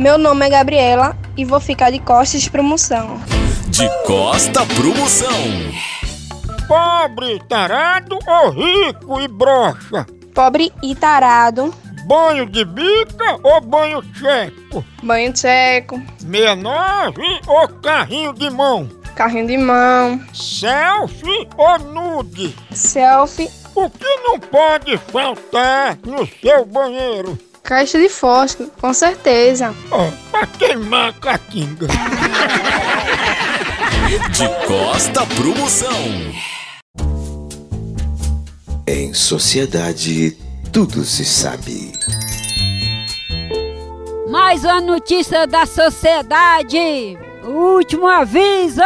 [0.00, 3.20] Meu nome é Gabriela e vou ficar de costas pro Moção.
[3.68, 5.28] De costa pro moção.
[6.66, 10.06] Pobre, tarado ou rico e broxa?
[10.34, 11.74] Pobre e tarado.
[12.06, 14.82] Banho de bica ou banho checo?
[15.02, 16.00] Banho seco.
[16.18, 18.88] 69 ou carrinho de mão?
[19.14, 20.18] Carrinho de mão.
[20.32, 22.56] Selfie ou nude?
[22.72, 23.50] Selfie.
[23.74, 27.38] O que não pode faltar no seu banheiro?
[27.70, 29.72] Caixa de fósforo, com certeza.
[29.92, 31.86] Ó, pra queimar a caatinga.
[34.32, 35.94] De costa pro moção.
[38.88, 40.36] Em sociedade,
[40.72, 41.92] tudo se sabe.
[44.28, 47.16] Mais uma notícia da sociedade.
[47.44, 48.82] O último aviso.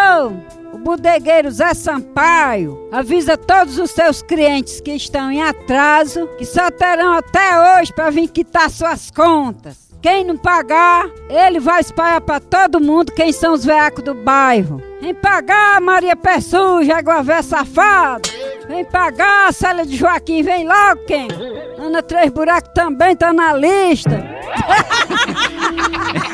[0.84, 7.14] Bodegueiro Zé Sampaio avisa todos os seus clientes que estão em atraso que só terão
[7.14, 9.78] até hoje para vir quitar suas contas.
[10.02, 14.82] Quem não pagar, ele vai espalhar para todo mundo quem são os veacos do bairro.
[15.00, 16.96] Vem pagar, Maria Pé Suja,
[17.42, 18.28] Safado.
[18.68, 21.28] Vem pagar, Célia de Joaquim, vem logo quem?
[21.78, 24.22] Ana Três Buracos também tá na lista.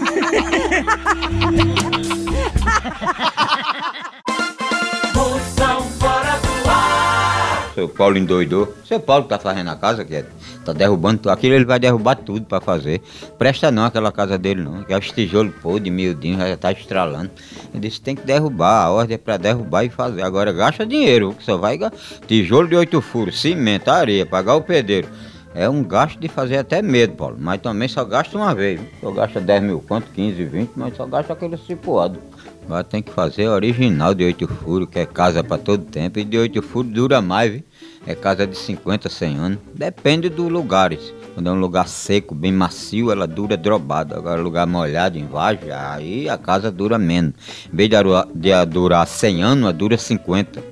[7.80, 8.74] Seu Paulo endoidou.
[8.84, 10.26] Seu Paulo tá fazendo a casa, que é,
[10.66, 11.32] tá derrubando tudo.
[11.32, 13.00] Aquilo ele vai derrubar tudo pra fazer.
[13.38, 14.84] Presta não aquela casa dele não.
[14.84, 17.30] Que é os tijolos podres, miudinho, já tá estralando.
[17.72, 18.84] Ele disse tem que derrubar.
[18.84, 20.20] A ordem é pra derrubar e fazer.
[20.20, 21.78] Agora gasta dinheiro, que só vai
[22.26, 25.08] tijolo de oito furos, cimento, areia, pagar o pedreiro.
[25.54, 27.36] É um gasto de fazer até medo, Paulo.
[27.38, 28.80] Mas também só gasta uma vez.
[29.00, 32.20] Só gasta 10 mil quanto, 15, 20, mas só gasta aquele cipoado.
[32.68, 36.20] Mas tem que fazer original de oito furos, que é casa pra todo tempo.
[36.20, 37.62] E de oito furos dura mais, viu?
[38.06, 39.58] É casa de 50, 100 anos.
[39.74, 41.12] Depende dos lugares.
[41.34, 44.16] Quando é um lugar seco, bem macio, ela dura drobada.
[44.16, 47.32] Agora, lugar molhado, em vagem, aí a casa dura menos.
[47.72, 50.62] Em vez de aru- de a durar 100 anos, ela dura 50.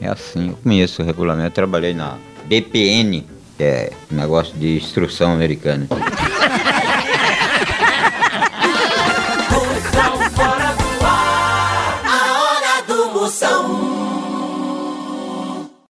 [0.00, 1.48] É assim, eu conheço o regulamento.
[1.48, 2.16] Eu trabalhei na
[2.48, 3.26] que
[3.58, 5.86] é, um negócio de instrução americana.
[13.26, 13.95] Moção.